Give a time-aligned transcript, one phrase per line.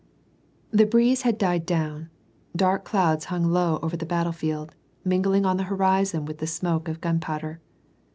[0.71, 2.09] The breeze had died down;
[2.55, 4.73] dark clouds hung low over the battlefield,
[5.05, 7.61] mingling on the horizon with the smoke of gun powder.